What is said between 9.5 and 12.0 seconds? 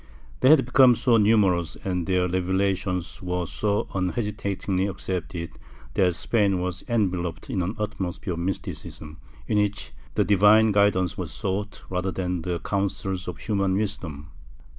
which the divine guidance was sought,